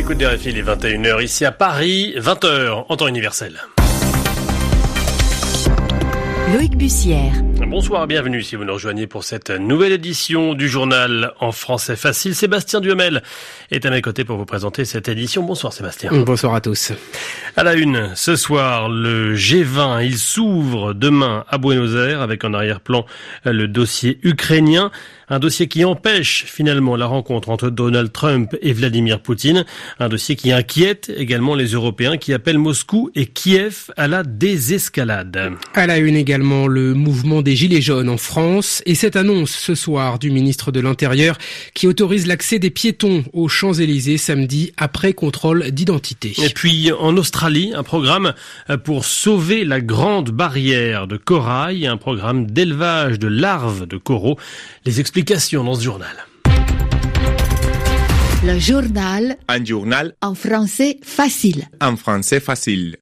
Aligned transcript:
l'écoute 0.00 0.16
des 0.16 0.26
RFI, 0.26 0.48
il 0.48 0.56
est 0.56 0.62
21h 0.62 1.22
ici 1.22 1.44
à 1.44 1.52
Paris, 1.52 2.14
20h 2.16 2.86
en 2.88 2.96
temps 2.96 3.06
universel. 3.06 3.60
Loïc 6.54 6.74
Bussière. 6.74 7.34
Bonsoir, 7.66 8.06
bienvenue 8.06 8.42
si 8.42 8.56
vous 8.56 8.64
nous 8.64 8.72
rejoignez 8.72 9.06
pour 9.06 9.24
cette 9.24 9.50
nouvelle 9.50 9.92
édition 9.92 10.54
du 10.54 10.68
journal 10.68 11.34
en 11.38 11.52
français 11.52 11.96
facile. 11.96 12.34
Sébastien 12.34 12.80
Duhamel 12.80 13.22
est 13.70 13.84
à 13.84 13.90
mes 13.90 14.00
côtés 14.00 14.24
pour 14.24 14.38
vous 14.38 14.46
présenter 14.46 14.86
cette 14.86 15.08
édition. 15.08 15.42
Bonsoir 15.42 15.72
Sébastien. 15.72 16.10
Bonsoir 16.24 16.54
à 16.54 16.62
tous. 16.62 16.92
À 17.56 17.62
la 17.62 17.74
une, 17.74 18.10
ce 18.14 18.36
soir, 18.36 18.88
le 18.88 19.36
G20, 19.36 20.04
il 20.04 20.16
s'ouvre 20.16 20.94
demain 20.94 21.44
à 21.48 21.58
Buenos 21.58 21.94
Aires 21.94 22.22
avec 22.22 22.42
en 22.42 22.54
arrière-plan 22.54 23.04
le 23.44 23.68
dossier 23.68 24.18
ukrainien. 24.22 24.90
Un 25.32 25.38
dossier 25.38 25.68
qui 25.68 25.84
empêche 25.84 26.44
finalement 26.48 26.96
la 26.96 27.06
rencontre 27.06 27.50
entre 27.50 27.70
Donald 27.70 28.10
Trump 28.10 28.56
et 28.62 28.72
Vladimir 28.72 29.20
Poutine. 29.20 29.64
Un 30.00 30.08
dossier 30.08 30.34
qui 30.34 30.50
inquiète 30.50 31.12
également 31.16 31.54
les 31.54 31.68
Européens 31.68 32.16
qui 32.16 32.34
appellent 32.34 32.58
Moscou 32.58 33.12
et 33.14 33.26
Kiev 33.26 33.92
à 33.96 34.08
la 34.08 34.24
désescalade. 34.24 35.52
À 35.74 35.86
la 35.86 35.98
une 35.98 36.16
également 36.16 36.66
le 36.66 36.94
mouvement 36.94 37.42
des 37.42 37.54
Gilets 37.54 37.80
jaunes 37.80 38.08
en 38.08 38.16
France 38.16 38.82
et 38.86 38.96
cette 38.96 39.14
annonce 39.14 39.52
ce 39.52 39.76
soir 39.76 40.18
du 40.18 40.32
ministre 40.32 40.72
de 40.72 40.80
l'Intérieur 40.80 41.38
qui 41.74 41.86
autorise 41.86 42.26
l'accès 42.26 42.58
des 42.58 42.70
piétons 42.70 43.22
aux 43.32 43.46
Champs-Élysées 43.46 44.18
samedi 44.18 44.72
après 44.78 45.12
contrôle 45.12 45.70
d'identité. 45.70 46.32
Et 46.44 46.48
puis 46.48 46.90
en 46.90 47.16
Australie, 47.16 47.70
un 47.72 47.84
programme 47.84 48.34
pour 48.82 49.04
sauver 49.04 49.64
la 49.64 49.80
grande 49.80 50.32
barrière 50.32 51.06
de 51.06 51.16
corail, 51.16 51.86
un 51.86 51.98
programme 51.98 52.50
d'élevage 52.50 53.20
de 53.20 53.28
larves 53.28 53.86
de 53.86 53.96
coraux. 53.96 54.36
Les 54.84 54.98
explications 54.98 55.19
dans 55.22 55.38
ce 55.38 55.82
journal. 55.82 56.16
Le 58.44 58.58
journal. 58.58 59.36
Un 59.48 59.64
journal. 59.64 60.14
En 60.22 60.34
français 60.34 60.98
facile. 61.02 61.68
En 61.80 61.96
français 61.96 62.40
facile. 62.40 62.96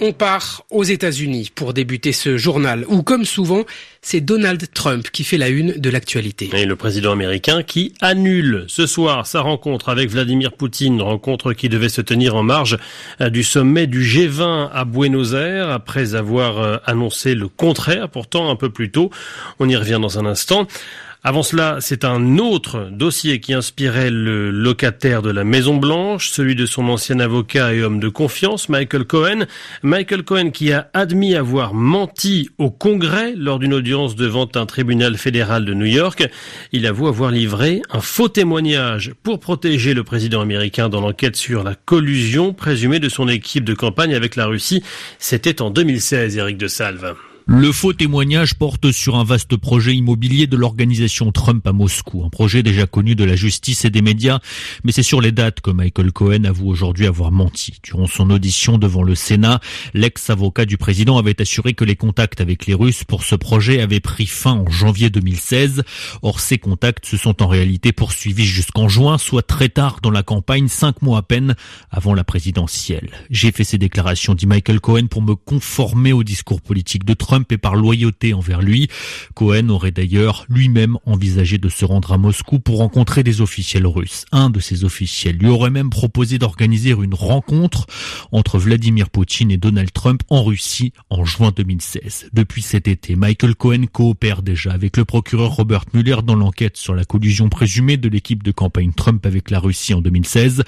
On 0.00 0.12
part 0.12 0.62
aux 0.70 0.84
États-Unis 0.84 1.50
pour 1.52 1.74
débuter 1.74 2.12
ce 2.12 2.36
journal, 2.36 2.84
où 2.88 3.02
comme 3.02 3.24
souvent, 3.24 3.64
c'est 4.00 4.20
Donald 4.20 4.62
Trump 4.72 5.08
qui 5.10 5.24
fait 5.24 5.38
la 5.38 5.48
une 5.48 5.72
de 5.72 5.90
l'actualité. 5.90 6.50
Et 6.52 6.66
le 6.66 6.76
président 6.76 7.10
américain 7.10 7.64
qui 7.64 7.94
annule 8.00 8.64
ce 8.68 8.86
soir 8.86 9.26
sa 9.26 9.40
rencontre 9.40 9.88
avec 9.88 10.08
Vladimir 10.08 10.52
Poutine, 10.52 11.02
rencontre 11.02 11.52
qui 11.52 11.68
devait 11.68 11.88
se 11.88 12.00
tenir 12.00 12.36
en 12.36 12.44
marge 12.44 12.78
euh, 13.20 13.28
du 13.28 13.42
sommet 13.42 13.88
du 13.88 14.04
G20 14.04 14.70
à 14.72 14.84
Buenos 14.84 15.32
Aires, 15.32 15.70
après 15.70 16.14
avoir 16.14 16.58
euh, 16.58 16.76
annoncé 16.86 17.34
le 17.34 17.48
contraire, 17.48 18.08
pourtant 18.08 18.50
un 18.50 18.56
peu 18.56 18.70
plus 18.70 18.92
tôt. 18.92 19.10
On 19.58 19.68
y 19.68 19.74
revient 19.74 19.98
dans 20.00 20.20
un 20.20 20.26
instant. 20.26 20.68
Avant 21.24 21.42
cela, 21.42 21.78
c'est 21.80 22.04
un 22.04 22.38
autre 22.38 22.90
dossier 22.92 23.40
qui 23.40 23.52
inspirait 23.52 24.08
le 24.08 24.52
locataire 24.52 25.20
de 25.20 25.30
la 25.30 25.42
Maison 25.42 25.76
Blanche, 25.76 26.30
celui 26.30 26.54
de 26.54 26.64
son 26.64 26.88
ancien 26.88 27.18
avocat 27.18 27.74
et 27.74 27.82
homme 27.82 27.98
de 27.98 28.08
confiance, 28.08 28.68
Michael 28.68 29.04
Cohen. 29.04 29.46
Michael 29.82 30.22
Cohen 30.22 30.50
qui 30.50 30.72
a 30.72 30.88
admis 30.94 31.34
avoir 31.34 31.74
menti 31.74 32.50
au 32.58 32.70
Congrès 32.70 33.34
lors 33.34 33.58
d'une 33.58 33.74
audience 33.74 34.14
devant 34.14 34.48
un 34.54 34.64
tribunal 34.64 35.18
fédéral 35.18 35.64
de 35.64 35.74
New 35.74 35.86
York. 35.86 36.24
Il 36.70 36.86
avoue 36.86 37.08
avoir 37.08 37.32
livré 37.32 37.82
un 37.90 38.00
faux 38.00 38.28
témoignage 38.28 39.12
pour 39.24 39.40
protéger 39.40 39.94
le 39.94 40.04
président 40.04 40.40
américain 40.40 40.88
dans 40.88 41.00
l'enquête 41.00 41.34
sur 41.34 41.64
la 41.64 41.74
collusion 41.74 42.54
présumée 42.54 43.00
de 43.00 43.08
son 43.08 43.26
équipe 43.26 43.64
de 43.64 43.74
campagne 43.74 44.14
avec 44.14 44.36
la 44.36 44.46
Russie. 44.46 44.84
C'était 45.18 45.62
en 45.62 45.70
2016, 45.70 46.36
Eric 46.36 46.58
de 46.58 46.68
Salve. 46.68 47.16
Le 47.50 47.72
faux 47.72 47.94
témoignage 47.94 48.56
porte 48.56 48.92
sur 48.92 49.16
un 49.16 49.24
vaste 49.24 49.56
projet 49.56 49.94
immobilier 49.94 50.46
de 50.46 50.54
l'organisation 50.54 51.32
Trump 51.32 51.66
à 51.66 51.72
Moscou, 51.72 52.22
un 52.22 52.28
projet 52.28 52.62
déjà 52.62 52.86
connu 52.86 53.14
de 53.14 53.24
la 53.24 53.36
justice 53.36 53.86
et 53.86 53.90
des 53.90 54.02
médias, 54.02 54.40
mais 54.84 54.92
c'est 54.92 55.02
sur 55.02 55.22
les 55.22 55.32
dates 55.32 55.62
que 55.62 55.70
Michael 55.70 56.12
Cohen 56.12 56.44
avoue 56.44 56.68
aujourd'hui 56.68 57.06
avoir 57.06 57.32
menti. 57.32 57.78
Durant 57.82 58.06
son 58.06 58.28
audition 58.28 58.76
devant 58.76 59.02
le 59.02 59.14
Sénat, 59.14 59.60
l'ex-avocat 59.94 60.66
du 60.66 60.76
président 60.76 61.16
avait 61.16 61.40
assuré 61.40 61.72
que 61.72 61.86
les 61.86 61.96
contacts 61.96 62.42
avec 62.42 62.66
les 62.66 62.74
Russes 62.74 63.04
pour 63.04 63.24
ce 63.24 63.34
projet 63.34 63.80
avaient 63.80 63.98
pris 63.98 64.26
fin 64.26 64.52
en 64.52 64.68
janvier 64.68 65.08
2016. 65.08 65.84
Or, 66.20 66.40
ces 66.40 66.58
contacts 66.58 67.06
se 67.06 67.16
sont 67.16 67.42
en 67.42 67.46
réalité 67.46 67.92
poursuivis 67.92 68.44
jusqu'en 68.44 68.90
juin, 68.90 69.16
soit 69.16 69.40
très 69.40 69.70
tard 69.70 70.00
dans 70.02 70.10
la 70.10 70.22
campagne, 70.22 70.68
cinq 70.68 71.00
mois 71.00 71.20
à 71.20 71.22
peine 71.22 71.56
avant 71.90 72.12
la 72.12 72.24
présidentielle. 72.24 73.08
J'ai 73.30 73.52
fait 73.52 73.64
ces 73.64 73.78
déclarations, 73.78 74.34
dit 74.34 74.46
Michael 74.46 74.80
Cohen, 74.80 75.06
pour 75.06 75.22
me 75.22 75.34
conformer 75.34 76.12
au 76.12 76.24
discours 76.24 76.60
politique 76.60 77.06
de 77.06 77.14
Trump 77.14 77.37
et 77.50 77.58
par 77.58 77.76
loyauté 77.76 78.34
envers 78.34 78.62
lui. 78.62 78.88
Cohen 79.34 79.68
aurait 79.68 79.90
d'ailleurs 79.90 80.44
lui-même 80.48 80.98
envisagé 81.06 81.58
de 81.58 81.68
se 81.68 81.84
rendre 81.84 82.12
à 82.12 82.18
Moscou 82.18 82.58
pour 82.58 82.78
rencontrer 82.78 83.22
des 83.22 83.40
officiels 83.40 83.86
russes. 83.86 84.24
Un 84.32 84.50
de 84.50 84.60
ces 84.60 84.84
officiels 84.84 85.36
lui 85.36 85.48
aurait 85.48 85.70
même 85.70 85.90
proposé 85.90 86.38
d'organiser 86.38 86.90
une 86.90 87.14
rencontre 87.14 87.86
entre 88.32 88.58
Vladimir 88.58 89.10
Poutine 89.10 89.50
et 89.50 89.56
Donald 89.56 89.92
Trump 89.92 90.22
en 90.30 90.42
Russie 90.42 90.92
en 91.10 91.24
juin 91.24 91.52
2016. 91.54 92.30
Depuis 92.32 92.62
cet 92.62 92.88
été, 92.88 93.16
Michael 93.16 93.54
Cohen 93.54 93.84
coopère 93.90 94.42
déjà 94.42 94.72
avec 94.72 94.96
le 94.96 95.04
procureur 95.04 95.56
Robert 95.56 95.84
Mueller 95.92 96.18
dans 96.24 96.34
l'enquête 96.34 96.76
sur 96.76 96.94
la 96.94 97.04
collusion 97.04 97.48
présumée 97.48 97.96
de 97.96 98.08
l'équipe 98.08 98.42
de 98.42 98.50
campagne 98.50 98.92
Trump 98.92 99.24
avec 99.26 99.50
la 99.50 99.60
Russie 99.60 99.94
en 99.94 100.00
2016. 100.00 100.64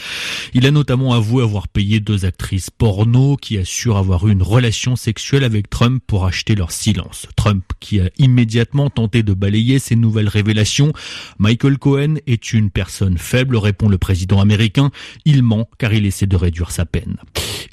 Il 0.54 0.66
a 0.66 0.70
notamment 0.70 1.12
avoué 1.12 1.42
avoir 1.42 1.69
payé 1.69 2.00
deux 2.00 2.25
actrices 2.25 2.70
porno 2.70 3.37
qui 3.37 3.58
assurent 3.58 3.97
avoir 3.97 4.26
eu 4.26 4.32
une 4.32 4.42
relation 4.42 4.97
sexuelle 4.97 5.44
avec 5.44 5.70
Trump 5.70 6.02
pour 6.06 6.26
acheter 6.26 6.54
leur 6.60 6.72
silence. 6.72 7.26
Trump 7.37 7.65
qui 7.81 8.00
a 8.00 8.10
immédiatement 8.19 8.91
tenté 8.91 9.22
de 9.22 9.32
balayer 9.32 9.78
ces 9.78 9.97
nouvelles 9.97 10.28
révélations. 10.28 10.93
Michael 11.38 11.78
Cohen 11.78 12.16
est 12.26 12.53
une 12.53 12.71
personne 12.71 13.16
faible, 13.16 13.56
répond 13.56 13.88
le 13.88 13.97
président 13.97 14.43
américain. 14.43 14.91
Il 15.25 15.43
ment 15.43 15.70
car 15.78 15.94
il 15.94 16.04
essaie 16.04 16.26
de 16.26 16.37
réduire 16.37 16.70
sa 16.70 16.84
peine. 16.84 17.16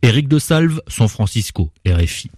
Éric 0.03 0.29
de 0.29 0.39
Salve, 0.39 0.79
San 0.87 1.09
Francisco, 1.09 1.69
RFI. 1.85 2.31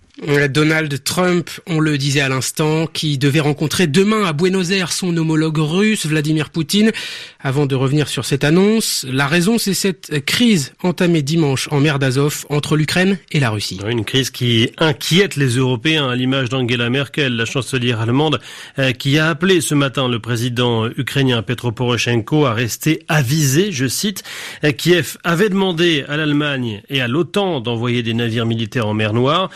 Donald 0.50 1.04
Trump, 1.04 1.50
on 1.68 1.80
le 1.80 1.98
disait 1.98 2.20
à 2.20 2.30
l'instant, 2.30 2.88
qui 2.88 3.18
devait 3.18 3.40
rencontrer 3.40 3.88
demain 3.88 4.26
à 4.26 4.34
Buenos 4.34 4.70
Aires 4.72 4.92
son 4.92 5.16
homologue 5.16 5.58
russe, 5.60 6.06
Vladimir 6.06 6.50
Poutine. 6.50 6.92
Avant 7.40 7.66
de 7.66 7.76
revenir 7.76 8.10
sur 8.10 8.26
cette 8.26 8.44
annonce, 8.44 9.06
la 9.10 9.28
raison 9.28 9.58
c'est 9.58 9.74
cette 9.74 10.26
crise 10.26 10.74
entamée 10.84 11.22
dimanche 11.22 11.70
en 11.72 11.80
mer 11.80 12.00
d'Azov 12.00 12.46
entre 12.50 12.76
l'Ukraine 12.76 13.18
et 13.32 13.40
la 13.40 13.50
Russie. 13.50 13.80
Une 13.88 14.04
crise 14.04 14.30
qui 14.30 14.72
inquiète 14.78 15.38
les 15.38 15.56
Européens 15.56 16.10
à 16.10 16.16
l'image 16.16 16.50
d'Angela 16.50 16.90
Merkel, 16.90 17.38
la 17.38 17.46
chancelière 17.46 18.02
allemande, 18.02 18.42
euh, 18.78 18.92
qui 18.92 19.18
a 19.18 19.30
appelé 19.30 19.62
ce 19.62 19.74
matin 19.74 20.10
le 20.10 20.20
président 20.20 20.88
ukrainien 20.98 21.42
Petro 21.44 21.72
Poroshenko 21.72 22.46
à 22.46 22.54
rester 22.54 23.04
avisé, 23.08 23.72
je 23.72 23.88
cite. 23.88 24.24
Euh, 24.66 24.72
Kiev 24.72 25.18
avait 25.24 25.50
demandé 25.50 26.04
à 26.10 26.18
l'Allemagne 26.18 26.82
et 26.90 27.00
à 27.00 27.08
l'OTAN 27.08 27.62
d'envoyer 27.62 28.04
des 28.04 28.14
navires 28.14 28.46
militaires 28.46 28.88
en 28.88 28.94
mer 28.94 29.14
Noire. 29.14 29.50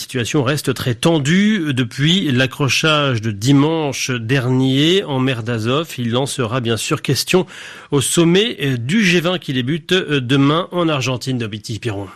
Situation 0.00 0.42
reste 0.42 0.74
très 0.74 0.94
tendue 0.94 1.72
depuis 1.74 2.32
l'accrochage 2.32 3.20
de 3.20 3.30
dimanche 3.30 4.10
dernier 4.10 5.04
en 5.04 5.18
mer 5.18 5.42
d'Azov. 5.42 5.88
Il 5.98 6.16
en 6.16 6.26
sera 6.26 6.60
bien 6.60 6.76
sûr 6.76 7.02
question 7.02 7.46
au 7.90 8.00
sommet 8.00 8.78
du 8.78 9.02
G20 9.02 9.38
qui 9.38 9.52
débute 9.52 9.92
demain 9.92 10.68
en 10.72 10.88
Argentine 10.88 11.38
de 11.38 11.46
Piron. 11.46 12.08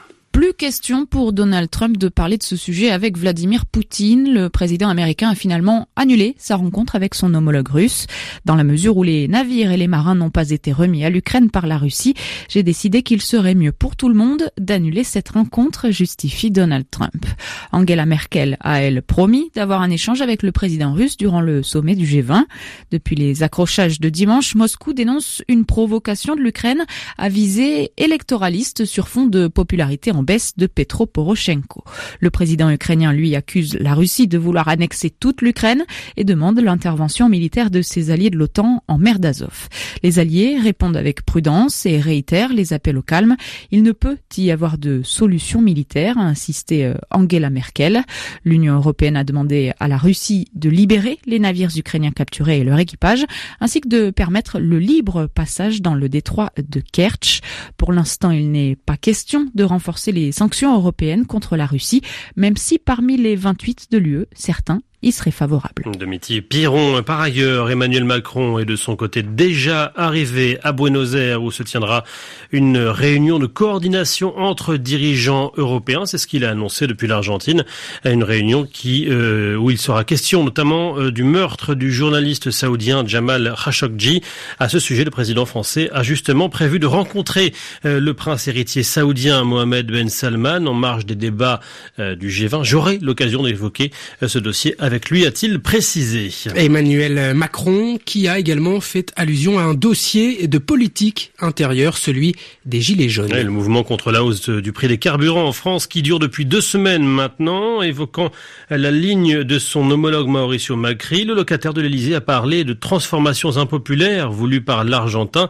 Plus 0.55 0.67
question 0.67 1.05
pour 1.05 1.33
Donald 1.33 1.69
Trump 1.69 1.97
de 1.97 2.09
parler 2.09 2.39
de 2.39 2.43
ce 2.43 2.55
sujet 2.55 2.91
avec 2.91 3.19
Vladimir 3.19 3.67
Poutine. 3.67 4.33
Le 4.33 4.49
président 4.49 4.89
américain 4.89 5.31
a 5.31 5.35
finalement 5.35 5.89
annulé 5.97 6.37
sa 6.39 6.55
rencontre 6.55 6.95
avec 6.95 7.15
son 7.15 7.35
homologue 7.35 7.69
russe. 7.69 8.07
Dans 8.45 8.55
la 8.55 8.63
mesure 8.63 8.97
où 8.97 9.03
les 9.03 9.27
navires 9.27 9.73
et 9.73 9.77
les 9.77 9.89
marins 9.89 10.15
n'ont 10.15 10.31
pas 10.31 10.51
été 10.51 10.71
remis 10.73 11.05
à 11.05 11.11
l'Ukraine 11.11 11.51
par 11.51 11.67
la 11.67 11.77
Russie, 11.77 12.15
j'ai 12.49 12.63
décidé 12.63 13.03
qu'il 13.03 13.21
serait 13.21 13.57
mieux 13.57 13.73
pour 13.73 13.97
tout 13.97 14.09
le 14.09 14.15
monde 14.15 14.51
d'annuler 14.59 15.03
cette 15.03 15.31
rencontre, 15.31 15.91
justifie 15.91 16.51
Donald 16.51 16.87
Trump. 16.91 17.27
Angela 17.73 18.07
Merkel 18.07 18.57
a, 18.61 18.81
elle, 18.81 19.03
promis 19.03 19.51
d'avoir 19.55 19.83
un 19.83 19.91
échange 19.91 20.23
avec 20.23 20.43
le 20.43 20.53
président 20.53 20.93
russe 20.93 21.17
durant 21.17 21.41
le 21.41 21.63
sommet 21.63 21.97
du 21.97 22.07
G20. 22.07 22.45
Depuis 22.91 23.17
les 23.17 23.43
accrochages 23.43 23.99
de 23.99 24.09
dimanche, 24.09 24.55
Moscou 24.55 24.93
dénonce 24.93 25.43
une 25.49 25.65
provocation 25.65 26.37
de 26.37 26.41
l'Ukraine 26.41 26.85
à 27.19 27.29
visée 27.29 27.93
électoraliste 27.97 28.85
sur 28.85 29.09
fond 29.09 29.27
de 29.27 29.49
popularité 29.49 30.13
en 30.13 30.23
baisse 30.23 30.44
de 30.57 30.67
Petro 30.67 31.07
Poroshenko. 31.07 31.85
Le 32.21 32.31
président 32.31 32.71
ukrainien, 32.71 33.13
lui, 33.13 33.35
accuse 33.35 33.77
la 33.81 33.95
Russie 33.95 34.29
de 34.29 34.39
vouloir 34.39 34.69
annexer 34.69 35.11
toute 35.11 35.43
l'Ukraine 35.43 35.85
et 36.17 36.25
demande 36.25 36.61
l'intervention 36.61 37.29
militaire 37.29 37.71
de 37.71 37.83
ses 37.83 38.11
alliés 38.11 38.31
de 38.31 38.37
l'OTAN 38.37 38.83
en 38.89 38.99
mer 38.99 39.19
d'Azov. 39.19 39.69
Les 40.03 40.19
alliés 40.19 40.59
répondent 40.63 40.97
avec 40.97 41.25
prudence 41.25 41.87
et 41.87 41.99
réitèrent 41.99 42.53
les 42.53 42.73
appels 42.73 42.99
au 42.99 43.03
calme. 43.03 43.37
Il 43.71 43.83
ne 43.83 43.93
peut 43.93 44.19
y 44.37 44.51
avoir 44.51 44.79
de 44.79 45.03
solution 45.03 45.61
militaire, 45.61 46.19
a 46.19 46.23
insisté 46.23 46.85
euh, 46.85 46.95
Angela 47.11 47.51
Merkel. 47.51 48.03
L'Union 48.45 48.75
européenne 48.75 49.17
a 49.17 49.25
demandé 49.25 49.73
à 49.81 49.89
la 49.89 49.97
Russie 49.97 50.49
de 50.55 50.69
libérer 50.69 51.19
les 51.27 51.39
navires 51.39 51.71
ukrainiens 51.77 52.11
capturés 52.11 52.61
et 52.61 52.65
leur 52.65 52.79
équipage, 52.79 53.25
ainsi 53.61 53.81
que 53.81 53.89
de 53.89 54.11
permettre 54.11 54.59
le 54.59 54.79
libre 54.79 55.27
passage 55.27 55.83
dans 55.83 55.95
le 55.95 56.09
détroit 56.09 56.51
de 56.57 56.81
Kerch. 56.81 57.41
Pour 57.77 57.93
l'instant, 57.93 58.31
il 58.31 58.51
n'est 58.51 58.77
pas 58.77 58.97
question 58.97 59.49
de 59.55 59.65
renforcer 59.65 60.13
les 60.13 60.33
sanctions 60.35 60.75
européennes 60.75 61.27
contre 61.27 61.57
la 61.57 61.67
Russie, 61.67 62.03
même 62.37 62.57
si 62.57 62.79
parmi 62.79 63.17
les 63.17 63.37
28 63.37 63.91
de 63.91 63.99
l'UE, 63.99 64.27
certains 64.35 64.81
y 65.05 65.13
serait 65.13 65.31
favorable. 65.31 65.85
Domiti 65.99 66.41
Piron, 66.41 67.03
par 67.03 67.21
ailleurs, 67.21 67.71
Emmanuel 67.71 68.05
Macron 68.05 68.59
est 68.59 68.65
de 68.65 68.77
son 68.77 68.97
côté 68.97 69.23
déjà 69.23 69.93
arrivé 69.97 70.59
à 70.63 70.73
Buenos 70.73 71.15
Aires 71.15 71.43
où 71.43 71.51
se 71.51 71.63
tiendra 71.63 72.05
une 72.53 72.79
réunion 72.79 73.39
de 73.39 73.47
coordination 73.47 74.37
entre 74.39 74.77
dirigeants 74.77 75.53
européens. 75.57 76.07
C'est 76.07 76.19
ce 76.19 76.27
qu'il 76.27 76.45
a 76.45 76.51
annoncé 76.51 76.87
depuis 76.87 77.07
l'Argentine. 77.07 77.65
Une 78.05 78.25
réunion 78.25 78.65
qui, 78.65 79.07
euh, 79.09 79.57
où 79.57 79.71
il 79.71 79.79
sera 79.79 80.05
question 80.05 80.45
notamment 80.45 80.99
euh, 80.99 81.11
du 81.11 81.25
meurtre 81.25 81.75
du 81.75 81.93
journaliste 81.93 82.51
saoudien 82.51 83.05
Jamal 83.07 83.55
Khashoggi. 83.63 84.23
À 84.59 84.69
ce 84.69 84.79
sujet, 84.79 85.05
le 85.05 85.11
président 85.11 85.47
français 85.47 85.91
a 85.93 86.03
justement 86.03 86.49
prévu 86.49 86.79
de 86.79 86.87
rencontrer 86.87 87.53
euh, 87.85 88.01
le 88.01 88.15
prince 88.15 88.49
héritier 88.49 88.83
saoudien 88.83 89.45
Mohamed 89.45 89.91
Ben 89.91 90.09
Salman 90.09 90.67
en 90.67 90.75
marge 90.75 91.07
des 91.07 91.17
débats 91.17 91.61
du 91.99 92.29
G20. 92.29 92.65
J'aurai 92.65 92.99
l'occasion 92.99 93.43
d'évoquer 93.43 93.91
ce 94.27 94.39
dossier 94.39 94.75
avec 94.79 94.94
lui, 95.11 95.27
a-t-il 95.27 95.61
précisé. 95.61 96.31
Emmanuel 96.55 97.35
Macron 97.35 97.99
qui 98.05 98.29
a 98.29 98.39
également 98.39 98.81
fait 98.81 99.13
allusion 99.17 99.59
à 99.59 99.63
un 99.63 99.75
dossier 99.75 100.47
de 100.47 100.59
politique 100.59 101.33
intérieure, 101.41 101.97
celui 101.97 102.35
des 102.67 102.81
Gilets 102.81 103.09
jaunes. 103.09 103.33
le 103.33 103.51
mouvement 103.51 103.83
contre 103.83 104.13
la 104.13 104.25
hausse 104.25 104.49
du 104.49 104.73
prix 104.73 104.89
des 104.89 104.99
carburants 104.99 105.47
en 105.47 105.53
France 105.53 105.87
qui 105.87 106.03
dure 106.03 106.19
depuis 106.19 106.45
deux 106.45 106.61
semaines 106.61 107.05
maintenant, 107.05 107.83
évoquant 107.83 108.31
la 108.71 108.91
ligne 108.91 109.43
de 109.43 109.59
son 109.59 109.91
homologue 109.91 110.29
Mauricio 110.29 110.77
Macri, 110.77 111.25
le 111.25 111.35
locataire 111.35 111.75
de 111.75 111.81
l'Elysée 111.81 112.15
a 112.15 112.21
parlé 112.21 112.65
de 112.65 112.73
transformations 112.73 113.57
impopulaires 113.57 114.31
voulues 114.31 114.63
par 114.63 114.85
l'Argentin 114.85 115.49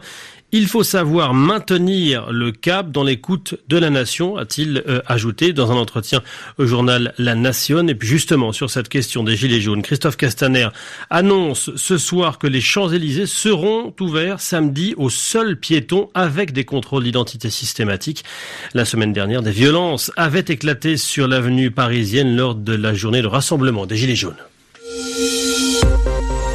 il 0.57 0.67
faut 0.67 0.83
savoir 0.83 1.33
maintenir 1.33 2.31
le 2.31 2.53
cap 2.53 2.89
dans 2.89 3.03
l'écoute 3.03 3.55
de 3.67 3.77
la 3.77 3.89
nation, 3.89 4.37
a-t-il 4.37 4.83
euh, 4.87 5.01
ajouté 5.05 5.51
dans 5.51 5.69
un 5.69 5.75
entretien 5.75 6.23
au 6.57 6.65
journal 6.65 7.13
La 7.17 7.35
Nation. 7.35 7.85
Et 7.89 7.93
puis 7.93 8.07
justement, 8.07 8.53
sur 8.53 8.69
cette 8.69 8.87
question 8.87 9.25
des 9.25 9.35
Gilets 9.35 9.59
jaunes, 9.59 9.81
Christophe 9.81 10.15
Castaner 10.15 10.69
annonce 11.09 11.75
ce 11.75 11.97
soir 11.97 12.39
que 12.39 12.47
les 12.47 12.61
Champs-Élysées 12.61 13.25
seront 13.25 13.93
ouverts 13.99 14.39
samedi 14.39 14.93
aux 14.95 15.09
seuls 15.09 15.59
piétons 15.59 16.09
avec 16.13 16.53
des 16.53 16.63
contrôles 16.63 17.03
d'identité 17.03 17.49
systématiques. 17.49 18.23
La 18.73 18.85
semaine 18.85 19.11
dernière, 19.11 19.41
des 19.41 19.51
violences 19.51 20.09
avaient 20.15 20.45
éclaté 20.47 20.95
sur 20.95 21.27
l'avenue 21.27 21.69
parisienne 21.69 22.33
lors 22.33 22.55
de 22.55 22.73
la 22.73 22.93
journée 22.93 23.21
de 23.21 23.27
rassemblement 23.27 23.85
des 23.85 23.97
Gilets 23.97 24.15
jaunes. 24.15 24.41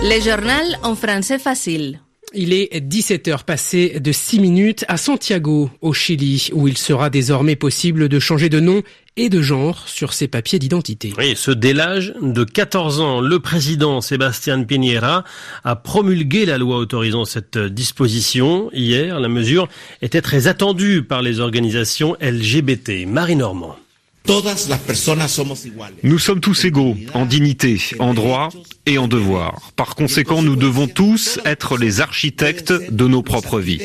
Le 0.03 0.21
journal 0.23 0.79
en 0.85 0.97
français 0.97 1.39
facile. 1.39 2.01
Il 2.33 2.53
est 2.53 2.73
17h 2.81 3.43
passé 3.43 3.99
de 3.99 4.13
6 4.13 4.39
minutes 4.39 4.85
à 4.87 4.97
Santiago, 4.97 5.69
au 5.81 5.93
Chili, 5.93 6.49
où 6.53 6.69
il 6.69 6.79
sera 6.79 7.11
désormais 7.11 7.57
possible 7.57 8.09
de 8.09 8.19
changer 8.21 8.49
de 8.49 8.61
nom 8.61 8.83
et 9.17 9.29
de 9.29 9.43
genre 9.43 9.89
sur 9.89 10.13
ses 10.13 10.29
papiers 10.29 10.61
d'identité. 10.61 11.13
Oui, 11.19 11.35
ce 11.35 11.51
dès 11.51 11.73
l'âge 11.73 12.15
de 12.23 12.45
14 12.45 13.01
ans, 13.01 13.21
le 13.21 13.41
président 13.41 14.01
Sébastien 14.01 14.63
Piñera 14.63 15.25
a 15.65 15.75
promulgué 15.75 16.47
la 16.47 16.57
loi 16.57 16.77
autorisant 16.77 17.25
cette 17.25 17.59
disposition. 17.59 18.71
Hier, 18.73 19.19
la 19.19 19.29
mesure 19.29 19.69
était 20.01 20.23
très 20.23 20.47
attendue 20.47 21.03
par 21.03 21.23
les 21.23 21.41
organisations 21.41 22.17
LGBT. 22.21 23.07
Marie 23.07 23.37
Normand. 23.37 23.77
Nous 26.03 26.19
sommes 26.19 26.41
tous 26.41 26.65
égaux 26.65 26.97
en 27.15 27.27
dignité, 27.27 27.81
en 27.99 28.15
droit 28.15 28.51
et 28.87 28.99
en 28.99 29.09
devoir. 29.09 29.73
Par 29.77 29.95
conséquent, 29.95 30.43
nous 30.43 30.57
devons 30.57 30.87
tous 30.87 31.41
être 31.45 31.77
les 31.77 32.01
architectes 32.01 32.73
de 32.73 33.07
nos 33.07 33.23
propres 33.23 33.61
vies. 33.61 33.81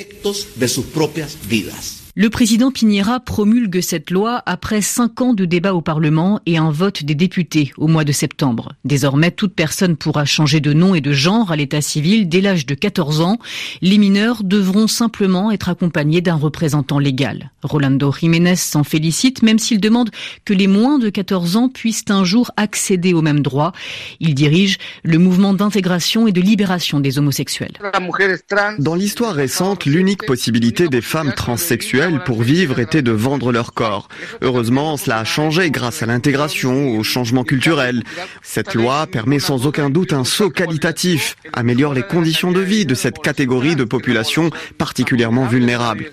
Le 2.18 2.30
président 2.30 2.72
Piñera 2.72 3.20
promulgue 3.20 3.82
cette 3.82 4.10
loi 4.10 4.42
après 4.46 4.80
cinq 4.80 5.20
ans 5.20 5.34
de 5.34 5.44
débats 5.44 5.74
au 5.74 5.82
Parlement 5.82 6.40
et 6.46 6.58
un 6.58 6.72
vote 6.72 7.04
des 7.04 7.14
députés 7.14 7.74
au 7.76 7.88
mois 7.88 8.06
de 8.06 8.14
septembre. 8.14 8.72
Désormais, 8.86 9.32
toute 9.32 9.54
personne 9.54 9.98
pourra 9.98 10.24
changer 10.24 10.62
de 10.62 10.72
nom 10.72 10.96
et 10.96 11.02
de 11.02 11.12
genre 11.12 11.52
à 11.52 11.58
l'état 11.58 11.82
civil 11.82 12.30
dès 12.30 12.40
l'âge 12.40 12.66
de 12.66 12.74
14 12.74 13.20
ans. 13.20 13.38
Les 13.82 13.98
mineurs 13.98 14.46
devront 14.46 14.88
simplement 14.88 15.52
être 15.52 15.68
accompagnés 15.68 16.22
d'un 16.22 16.36
représentant 16.36 17.00
légal. 17.00 17.52
Rolando 17.64 18.14
Jiménez 18.14 18.56
s'en 18.56 18.86
félicite, 18.86 19.44
même 19.44 19.60
s'il 19.60 19.82
demande 19.82 20.10
que 20.46 20.54
les 20.54 20.68
moins 20.68 21.00
de 21.00 21.10
14 21.10 21.58
ans 21.58 21.68
puissent 21.68 22.06
un 22.08 22.24
jour 22.24 22.50
accéder 22.56 23.14
aux 23.14 23.22
mêmes 23.22 23.42
droits. 23.42 23.74
Il 24.22 24.36
dirige 24.36 24.78
le 25.04 25.18
mouvement 25.18 25.54
d'intégration 25.54 26.28
et 26.28 26.32
de 26.32 26.40
libération 26.40 27.02
des 27.02 27.18
homosexuels. 27.18 27.74
Dans 28.80 28.96
l'histoire 28.96 29.34
récente, 29.34 29.84
l'unique 29.86 30.26
possibilité 30.26 30.88
des 30.88 31.02
femmes 31.02 31.34
transsexuelles 31.34 32.05
pour 32.26 32.44
vivre 32.44 32.80
était 32.80 33.02
de 33.02 33.12
vendre 33.12 33.52
leur 33.52 33.74
corps. 33.74 34.08
Heureusement, 34.42 34.98
cela 34.98 35.20
a 35.20 35.24
changé 35.24 35.72
grâce 35.72 36.04
à 36.04 36.06
l'intégration, 36.06 36.90
au 36.90 37.04
changement 37.04 37.44
culturel. 37.44 38.04
Cette 38.42 38.76
loi 38.76 39.08
permet 39.08 39.40
sans 39.40 39.66
aucun 39.66 39.90
doute 39.90 40.14
un 40.14 40.24
saut 40.24 40.50
qualitatif, 40.50 41.36
améliore 41.54 41.94
les 41.94 42.04
conditions 42.04 42.52
de 42.52 42.60
vie 42.60 42.86
de 42.86 42.96
cette 42.96 43.20
catégorie 43.20 43.76
de 43.76 43.84
population 43.84 44.50
particulièrement 44.78 45.46
vulnérable. 45.46 46.12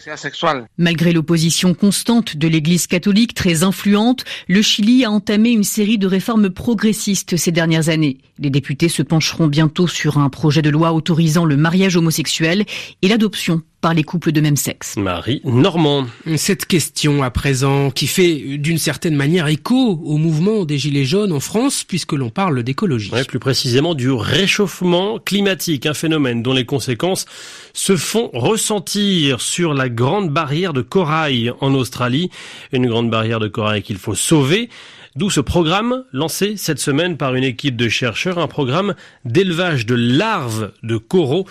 Malgré 0.78 1.12
l'opposition 1.12 1.74
constante 1.74 2.36
de 2.36 2.48
l'Église 2.48 2.86
catholique 2.86 3.34
très 3.34 3.62
influente, 3.62 4.24
le 4.48 4.62
Chili 4.62 5.04
a 5.04 5.10
entamé 5.10 5.50
une 5.50 5.64
série 5.64 5.98
de 5.98 6.06
réformes 6.06 6.50
progressistes 6.50 7.36
ces 7.36 7.52
dernières 7.52 7.88
années. 7.88 8.18
Les 8.38 8.50
députés 8.50 8.88
se 8.88 9.02
pencheront 9.02 9.46
bientôt 9.46 9.86
sur 9.86 10.18
un 10.18 10.28
projet 10.28 10.62
de 10.62 10.70
loi 10.70 10.92
autorisant 10.92 11.44
le 11.44 11.56
mariage 11.56 11.96
homosexuel 11.96 12.64
et 13.02 13.08
l'adoption 13.08 13.62
par 13.82 13.92
les 13.94 14.04
couples 14.04 14.30
de 14.30 14.40
même 14.40 14.56
sexe. 14.56 14.96
Marie 14.96 15.42
Normand. 15.44 16.06
Cette 16.36 16.66
question 16.66 17.22
à 17.22 17.30
présent 17.30 17.90
qui 17.90 18.06
fait 18.06 18.56
d'une 18.56 18.78
certaine 18.78 19.16
manière 19.16 19.48
écho 19.48 20.00
au 20.04 20.16
mouvement 20.16 20.64
des 20.64 20.78
Gilets 20.78 21.04
jaunes 21.04 21.32
en 21.32 21.40
France 21.40 21.84
puisque 21.84 22.12
l'on 22.12 22.30
parle 22.30 22.62
d'écologie. 22.62 23.10
plus 23.26 23.40
précisément 23.40 23.94
du 23.94 24.10
réchauffement 24.10 25.18
climatique, 25.18 25.84
un 25.84 25.94
phénomène 25.94 26.42
dont 26.42 26.54
les 26.54 26.64
conséquences 26.64 27.26
se 27.74 27.96
font 27.96 28.30
ressentir 28.32 29.40
sur 29.40 29.74
la 29.74 29.88
grande 29.88 30.30
barrière 30.30 30.72
de 30.72 30.82
corail 30.82 31.52
en 31.60 31.74
Australie. 31.74 32.30
Une 32.72 32.86
grande 32.86 33.10
barrière 33.10 33.40
de 33.40 33.48
corail 33.48 33.82
qu'il 33.82 33.98
faut 33.98 34.14
sauver. 34.14 34.70
D'où 35.16 35.28
ce 35.28 35.40
programme 35.40 36.04
lancé 36.12 36.56
cette 36.56 36.78
semaine 36.78 37.16
par 37.16 37.34
une 37.34 37.44
équipe 37.44 37.76
de 37.76 37.88
chercheurs, 37.88 38.38
un 38.38 38.46
programme 38.46 38.94
d'élevage 39.24 39.86
de 39.86 39.96
larves 39.96 40.70
de 40.84 40.96
coraux. 40.98 41.46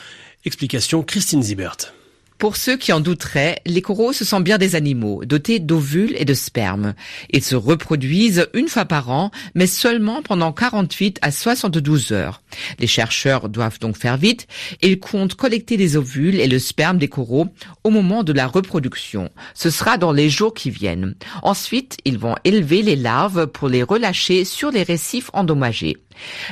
Explication 0.46 1.04
Christine 1.04 1.44
Zibert. 1.44 1.94
Pour 2.42 2.58
ceux 2.58 2.76
qui 2.76 2.92
en 2.92 3.02
douteraient, 3.02 3.62
les 3.68 3.84
coraux, 3.84 4.14
sont 4.14 4.40
bien 4.40 4.58
des 4.58 4.74
animaux 4.74 5.24
dotés 5.26 5.60
d'ovules 5.60 6.16
et 6.18 6.26
de 6.26 6.34
sperme. 6.34 6.96
Ils 7.30 7.44
se 7.44 7.54
reproduisent 7.54 8.48
une 8.56 8.68
fois 8.68 8.86
par 8.86 9.12
an, 9.12 9.30
mais 9.54 9.68
seulement 9.68 10.24
pendant 10.24 10.52
48 10.52 11.20
à 11.22 11.30
72 11.30 12.12
heures. 12.14 12.42
Les 12.80 12.88
chercheurs 12.88 13.48
doivent 13.48 13.78
donc 13.78 13.96
faire 13.96 14.18
vite. 14.18 14.48
Ils 14.82 15.00
comptent 15.00 15.36
collecter 15.36 15.78
les 15.78 15.98
ovules 15.98 16.40
et 16.40 16.48
le 16.48 16.58
sperme 16.58 16.98
des 16.98 17.10
coraux 17.10 17.48
au 17.84 17.92
moment 17.92 18.24
de 18.24 18.34
la 18.34 18.48
reproduction. 18.48 19.30
Ce 19.54 19.70
sera 19.70 20.00
dans 20.00 20.12
les 20.12 20.32
jours 20.32 20.56
qui 20.56 20.72
viennent. 20.72 21.14
Ensuite, 21.44 21.98
ils 22.06 22.18
vont 22.18 22.38
élever 22.44 22.82
les 22.82 22.96
larves 22.96 23.46
pour 23.46 23.70
les 23.70 23.84
relâcher 23.84 24.46
sur 24.46 24.72
les 24.72 24.82
récifs 24.82 25.30
endommagés. 25.34 25.98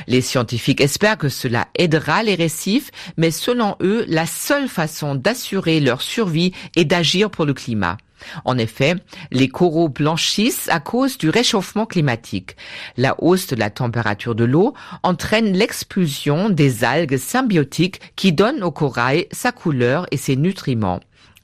Les 0.06 0.20
scientifiques 0.20 0.80
espèrent 0.80 1.18
que 1.18 1.28
cela 1.28 1.68
aidera 1.74 2.22
les 2.22 2.34
récifs, 2.34 2.90
mais 3.16 3.30
selon 3.30 3.76
eux, 3.80 4.04
la 4.08 4.26
seule 4.26 4.68
façon 4.68 5.14
d'assurer 5.14 5.80
leur 5.80 6.02
survie 6.02 6.52
est 6.76 6.84
d'agir 6.84 7.30
pour 7.30 7.44
le 7.44 7.54
climat. 7.54 7.96
En 8.44 8.58
effet, 8.58 8.96
les 9.30 9.48
coraux 9.48 9.88
blanchissent 9.88 10.68
à 10.68 10.80
cause 10.80 11.18
du 11.18 11.30
réchauffement 11.30 11.86
climatique. 11.86 12.56
La 12.96 13.14
hausse 13.18 13.46
de 13.46 13.56
la 13.56 13.70
température 13.70 14.34
de 14.34 14.44
l'eau 14.44 14.74
entraîne 15.02 15.52
l'expulsion 15.52 16.50
des 16.50 16.84
algues 16.84 17.16
symbiotiques 17.16 18.00
qui 18.16 18.32
donnent 18.32 18.62
au 18.62 18.70
corail 18.70 19.26
sa 19.32 19.52
couleur 19.52 20.06
et 20.10 20.16
ses 20.16 20.36
nutriments. 20.36 21.00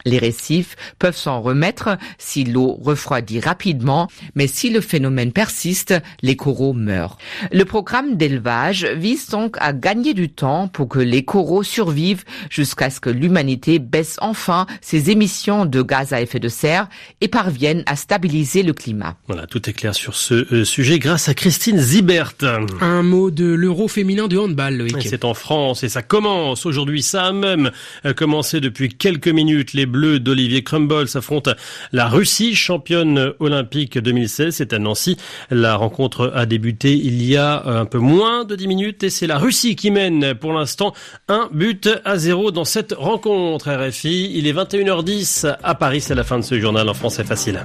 Les 0.06 0.18
récifs 0.18 0.76
peuvent 0.98 1.16
s'en 1.16 1.42
remettre 1.42 1.98
si 2.16 2.44
l'eau 2.44 2.78
refroidit 2.80 3.40
rapidement, 3.40 4.08
mais 4.34 4.46
si 4.46 4.70
le 4.70 4.80
phénomène 4.80 5.32
persiste, 5.32 5.94
les 6.22 6.36
coraux 6.36 6.72
meurent. 6.72 7.18
Le 7.52 7.64
programme 7.64 8.16
d'élevage 8.16 8.84
vise 8.84 9.28
donc 9.28 9.56
à 9.60 9.72
gagner 9.72 10.14
du 10.14 10.30
temps 10.30 10.68
pour 10.68 10.88
que 10.88 11.00
les 11.00 11.24
coraux 11.24 11.64
survivent 11.64 12.24
jusqu'à 12.48 12.88
ce 12.88 13.00
que 13.00 13.10
l'humanité 13.10 13.78
baisse 13.78 14.16
enfin 14.20 14.66
ses 14.80 15.10
émissions 15.10 15.66
de 15.66 15.82
gaz 15.82 16.12
à 16.12 16.20
effet 16.20 16.38
de 16.38 16.48
serre 16.48 16.88
et 17.20 17.28
parvienne 17.28 17.82
à 17.86 17.96
stabiliser 17.96 18.62
le 18.62 18.72
climat. 18.72 19.16
Voilà, 19.26 19.46
tout 19.46 19.68
est 19.68 19.72
clair 19.72 19.94
sur 19.94 20.14
ce 20.14 20.34
euh, 20.54 20.64
sujet 20.64 21.00
grâce 21.00 21.28
à 21.28 21.34
Christine 21.34 21.78
Zibert. 21.78 22.34
Un 22.80 23.02
mot 23.02 23.30
de 23.32 23.44
l'euro 23.44 23.88
féminin 23.88 24.28
de 24.28 24.38
handball, 24.38 24.76
Loïc. 24.76 25.02
C'est 25.02 25.24
en 25.24 25.34
France 25.34 25.82
et 25.82 25.88
ça 25.88 26.02
commence 26.02 26.64
aujourd'hui. 26.64 27.02
Ça 27.02 27.24
a 27.24 27.32
même 27.32 27.72
euh, 28.04 28.14
commencé 28.14 28.60
depuis 28.60 28.88
quelques 28.88 29.28
minutes. 29.28 29.72
Les 29.72 29.86
Bleus 29.96 30.20
d'Olivier 30.20 30.62
Crumble 30.62 31.08
s'affrontent 31.08 31.52
la 31.90 32.06
Russie, 32.06 32.54
championne 32.54 33.32
olympique 33.40 33.96
2016. 33.96 34.56
C'est 34.56 34.74
à 34.74 34.78
Nancy. 34.78 35.16
La 35.50 35.76
rencontre 35.76 36.32
a 36.34 36.44
débuté 36.44 36.92
il 36.92 37.24
y 37.24 37.34
a 37.38 37.64
un 37.64 37.86
peu 37.86 37.96
moins 37.96 38.44
de 38.44 38.56
10 38.56 38.68
minutes 38.68 39.04
et 39.04 39.10
c'est 39.10 39.26
la 39.26 39.38
Russie 39.38 39.74
qui 39.74 39.90
mène 39.90 40.34
pour 40.34 40.52
l'instant 40.52 40.92
un 41.28 41.48
but 41.50 41.88
à 42.04 42.18
zéro 42.18 42.50
dans 42.50 42.66
cette 42.66 42.92
rencontre 42.92 43.70
RFI. 43.70 44.32
Il 44.34 44.46
est 44.46 44.52
21h10 44.52 45.56
à 45.62 45.74
Paris. 45.74 46.02
C'est 46.02 46.14
la 46.14 46.24
fin 46.24 46.38
de 46.38 46.44
ce 46.44 46.60
journal 46.60 46.86
en 46.86 46.94
français 46.94 47.24
facile. 47.24 47.64